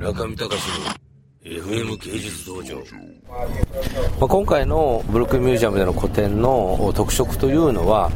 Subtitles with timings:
[0.00, 0.94] 中見隆の
[1.44, 2.76] FM 芸術道場。
[4.18, 8.10] まあ、今回のブルックミュージアムでの個展の特色というのは、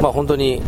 [0.00, 0.62] まあ、本当に、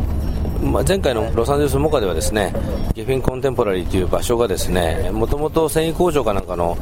[0.60, 2.52] まあ、前回のロサンゼルスモカではですね
[2.92, 6.76] ゲフィンコンテンポラリーという場所がですねもともと繊維工場かなんかの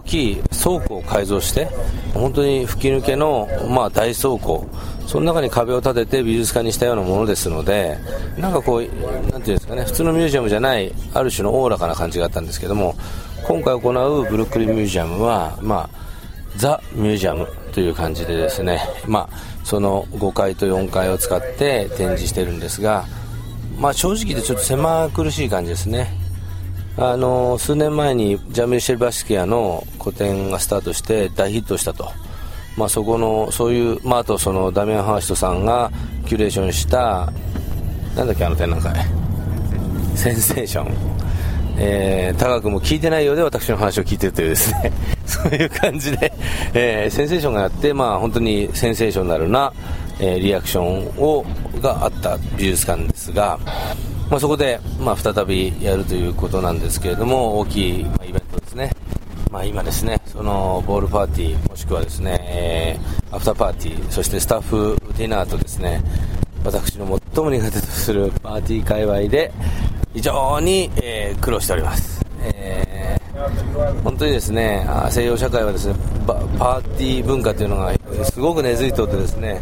[0.00, 1.66] 大きい倉庫を改造して
[2.14, 4.66] 本当に吹き抜けの、まあ、大倉庫
[5.06, 7.98] その中に壁を立てて美術館にしたようなものですので
[8.38, 8.82] なんかこう
[9.30, 12.94] なんていうんですかね普通のミュージアムじゃないある種のおおらかな感じがあったんですけども
[13.46, 16.00] 今回行うブルックリンミュージアムは、まあ、
[16.56, 23.06] ザ・ミュージアムという感じでですね、まあ、その5階と4階を使って展示してるんですが、
[23.78, 26.19] まあ、正直でちょっと狭苦しい感じですね。
[27.02, 32.12] あの数年前にジャミル・シェルバシキアの個展がスタートして大ヒットしたと、
[32.76, 35.90] まあ、そこのそういう、まあ、あとそのダミアン・ハーシトさんが
[36.26, 37.32] キュレーションした
[38.14, 38.92] なんだっけあの展覧会。
[40.14, 41.20] センセーション。
[41.78, 44.92] えー、高くも聞いてないようで私の話を聞いてるというですね。
[45.24, 46.30] そういう感じで、
[46.74, 49.72] えー、センセーションがあって、まあ、本当にセンセーショナルな、
[50.18, 51.46] えー、リアクションを
[51.80, 53.58] があった美術館ですが、
[54.30, 58.92] まあ、そこで、まあ、再びやるということなんですけれども大きい、まあ、イベントですね、
[59.50, 66.00] まあ、今ですねそのボールパーティーもしくはですね、えー、アフターパーティーそしてスタッフディナーとですね
[66.64, 69.50] 私の最も苦手とするパーティー界隈で
[70.14, 75.94] 非常に、えー、苦労しております、えー、本当にですね西洋社会はですね
[76.24, 77.92] パーティー文化というのが
[78.24, 79.60] すごく根付いておってですね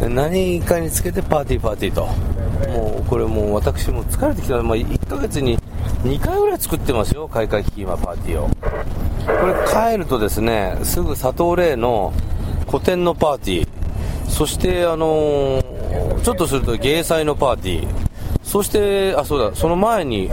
[0.00, 2.31] 何かにつけてパーティーパーティーと。
[2.68, 5.58] もうこれもう私も疲れてきた、まあ、1ヶ月に
[6.04, 7.28] 2回ぐらい作ってますよ。
[7.28, 8.48] 開会期今パーティーを。
[8.48, 12.12] これ帰るとですねすぐ佐藤麗の
[12.66, 13.68] 古典のパーティー。
[14.28, 17.88] そしてあのー、ちょっとすると芸祭のパーティー。
[18.42, 19.54] そしてあそうだ。
[19.54, 20.30] その前に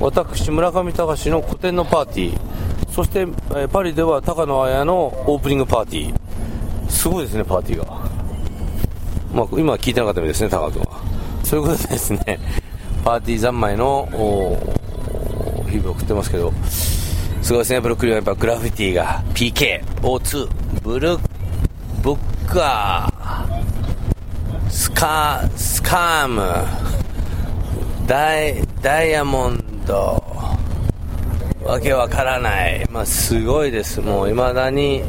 [0.00, 2.52] 私村上隆の個展のパーティー。
[2.90, 6.22] そして、えパリでは高野綾のオープニングパーティー。
[6.90, 7.86] すごいですねパーティーが、
[9.32, 10.91] まあ、今聞いてなかったみたいですね高野君は。
[11.52, 12.38] そういうことですね。
[13.04, 14.08] パーティー三昧の
[15.70, 16.50] 日々を送ってますけど。
[17.42, 17.80] すごいですね。
[17.82, 20.48] ブルックリンはやっぱグラフィティが PKO2
[20.82, 21.18] ブル
[22.02, 26.42] ブッカースカスカーム
[28.06, 30.24] ダイダイヤモンド
[31.66, 35.02] わけわからない、まあ、すごいです、もういまだに、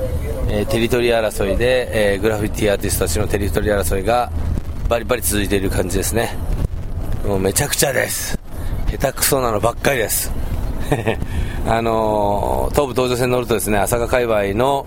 [0.49, 4.29] えー、テリトリー争いで、えー、グラフィティアーティストたちのテリトリー争いが
[4.93, 6.37] バリバリ続いている感じですね、
[7.25, 8.37] もうめちゃくちゃです、
[8.91, 10.31] 下手くそなのばっかりです、
[11.65, 14.85] あのー、東武東上線乗るとですね朝霞界隈の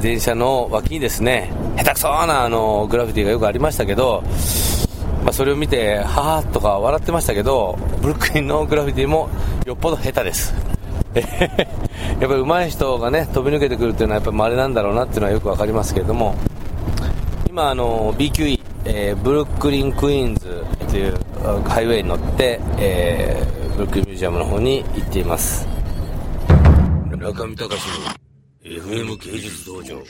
[0.00, 4.22] 電車の脇にですね下手くそなあのグラフィティがよくありましたけど
[5.24, 9.28] まあ、それを見て、ははとか笑ってましたけど、ブルックリンのグラフィティも
[9.66, 10.54] よっぽど下手です。
[11.14, 16.36] やっぱり上手い人がね、飛び抜けてくるっていうのはやっぱり稀なんだろうなっていうのはよくわかりますけれども、
[17.48, 21.16] 今あの、BQE、えー、ブルックリン・クイーンズという
[21.68, 25.66] ハイウェイに乗って、えー、ブルックリンミュージアムの方に行っています。
[27.16, 28.22] 中見隆の
[28.64, 30.02] FM 芸術道場。